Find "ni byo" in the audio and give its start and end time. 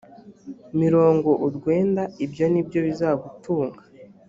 2.51-2.79